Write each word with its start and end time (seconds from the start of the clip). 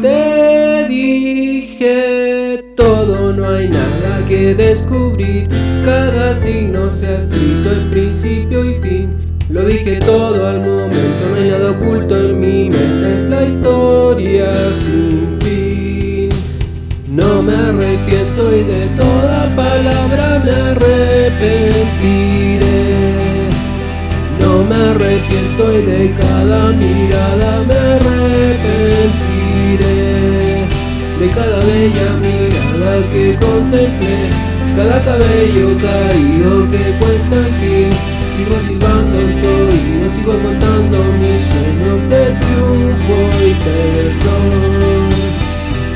Te 0.00 0.86
dije 0.88 2.64
todo, 2.76 3.32
no 3.32 3.48
hay 3.48 3.68
nada 3.68 4.24
que 4.28 4.54
descubrir. 4.54 5.48
Cada 5.84 6.36
signo 6.36 6.88
se 6.88 7.08
ha 7.08 7.18
escrito 7.18 7.72
en 7.72 7.90
principio 7.90 8.64
y 8.64 8.74
fin. 8.74 9.10
Lo 9.48 9.66
dije 9.66 9.98
todo 9.98 10.46
al 10.46 10.60
momento, 10.60 11.28
no 11.30 11.34
hay 11.36 11.50
nada 11.50 11.70
oculto 11.72 12.16
en 12.16 12.38
mi 12.38 12.70
mente. 12.70 13.16
Es 13.18 13.24
la 13.28 13.44
historia 13.44 14.52
sin 14.84 15.36
fin. 15.40 16.28
No 17.10 17.42
me 17.42 17.54
arrepiento 17.54 18.54
y 18.54 18.62
de 18.62 18.86
toda 18.96 19.52
palabra 19.56 20.42
me 20.44 20.52
arrepentiré. 20.52 21.58
No 24.40 24.62
me 24.62 24.76
arrepiento 24.76 25.72
y 25.72 25.82
de 25.82 26.14
cada 26.20 26.70
mirada 26.70 27.64
De 31.18 31.28
cada 31.30 31.58
bella 31.58 32.12
mirada 32.20 33.02
que 33.12 33.36
contemplé, 33.40 34.30
cada 34.76 35.02
cabello 35.02 35.76
caído 35.76 36.70
que 36.70 36.82
cuenta 37.00 37.36
aquí. 37.44 37.90
Sigo 38.36 38.56
silbando 38.64 39.18
todo 39.42 39.68
y 39.68 40.08
sigo 40.14 40.34
contando 40.38 40.96
mis 41.18 41.42
sueños 41.42 42.00
de 42.08 42.22
triunfo 42.38 43.16
y 43.44 43.50
perdón. 43.66 45.08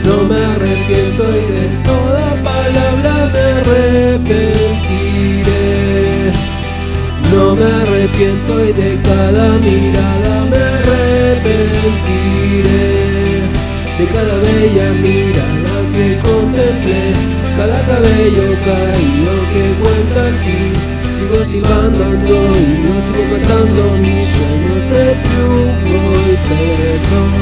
No 0.02 0.16
me 0.28 0.40
arrepiento 0.44 1.22
y 1.22 1.44
de 1.52 1.64
toda 1.84 2.26
palabra 2.42 3.12
me 3.32 3.42
arrepentiré. 3.60 4.42
No 7.30 7.42
me 7.54 7.64
arrepiento 7.64 8.52
y 8.64 8.72
de 8.72 8.90
cada 9.04 9.46
mirada 9.58 10.11
cada 14.72 14.84
bella 14.84 14.92
mirada 15.02 15.76
que 15.92 16.18
contemplé, 16.22 17.12
cada 17.56 17.80
cabello 17.86 18.46
caído 18.64 19.34
que 19.52 19.64
cuenta 19.82 20.20
aquí. 20.28 20.60
Sigo 21.14 21.38
silbando 21.44 22.04
y 22.14 22.28
sigo 23.04 23.22
cantando. 23.30 23.82
Mis 23.98 24.24
sueños 24.24 24.82
de 24.90 25.04
triunfo 25.24 25.98
y 26.24 26.36
perdón. 26.48 27.32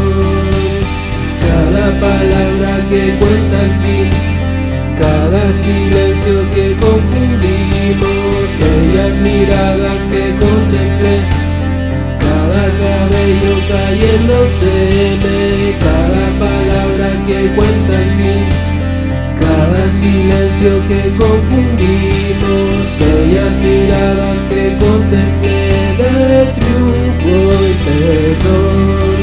Cada 1.41 1.87
palabra 2.01 2.71
que 2.89 3.03
cuenta 3.21 3.57
el 3.63 3.73
fin, 3.83 4.09
cada 5.01 5.53
silencio 5.53 6.37
que 6.55 6.67
confundimos, 6.81 8.45
bellas 8.61 9.15
miradas 9.23 10.01
que 10.11 10.25
contemplé, 10.45 11.17
cada 12.19 12.65
cabello 12.83 13.55
cayéndose, 13.69 14.80
que 17.41 17.49
cuenta 17.55 18.03
el 18.03 18.11
fin, 18.19 18.49
cada 19.41 19.91
silencio 19.91 20.73
que 20.89 21.01
confundimos, 21.17 22.85
bellas 23.01 23.59
miradas 23.61 24.41
que 24.49 24.77
contemplé 24.79 25.69
de 26.01 26.45
triunfo 26.59 27.37
y 27.65 27.73
perdón. 27.87 29.21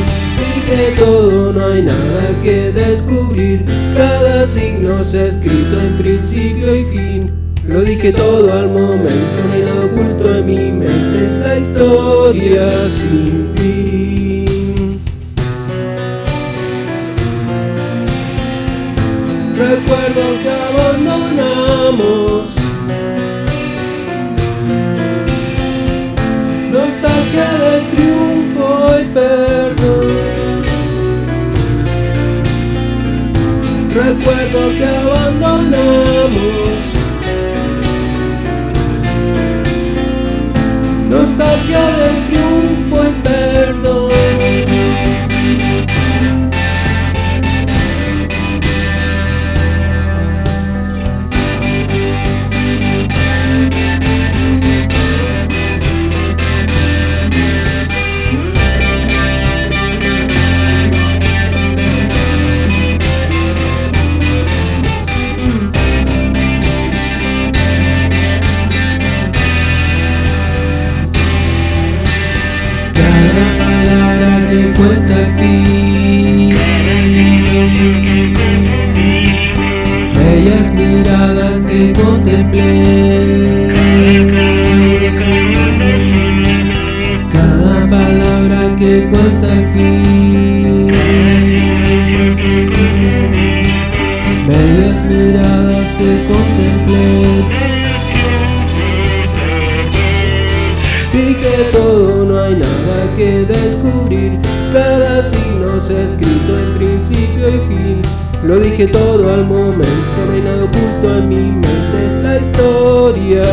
Dije 0.55 0.93
todo, 0.95 1.53
no 1.53 1.67
hay 1.67 1.83
nada 1.83 2.29
que 2.43 2.71
descubrir, 2.71 3.65
cada 3.95 4.45
signo 4.45 5.03
se 5.03 5.19
ha 5.19 5.25
escrito 5.27 5.79
en 5.79 5.97
principio 5.97 6.75
y 6.75 6.85
fin. 6.85 7.31
Lo 7.67 7.81
dije 7.81 8.13
todo 8.13 8.51
al 8.51 8.69
momento, 8.69 9.39
hay 9.53 9.61
nada 9.61 9.85
oculto 9.85 10.35
en 10.35 10.45
mi 10.45 10.71
mente, 10.71 11.25
es 11.25 11.33
la 11.33 11.59
historia 11.59 12.69
sin 12.89 13.49
fin. 13.55 14.06
Que 20.41 20.49
abandonamos. 20.49 22.43
Nostalgia 26.71 27.51
de 27.91 27.96
fin 75.37 76.55
Bellas 80.13 80.73
miradas 80.73 81.59
que 81.65 81.93
contemplé. 81.93 82.83
Cada 87.33 87.89
palabra 87.89 88.75
que 88.77 89.07
cuenta 89.09 89.53
el 89.53 89.65
fin 89.73 90.46
Cada 104.73 105.23
signo 105.23 105.79
se 105.81 105.95
ha 105.95 106.03
escrito 106.03 106.57
en 106.57 106.77
principio 106.77 107.49
y 107.49 107.59
fin. 107.67 108.01
Lo 108.43 108.59
dije 108.59 108.87
todo 108.87 109.33
al 109.33 109.45
momento, 109.45 109.85
nada 110.43 110.63
oculto 110.63 111.17
en 111.17 111.29
mi 111.29 111.35
mente, 111.35 112.07
es 112.07 112.13
la 112.23 112.37
historia 112.37 113.43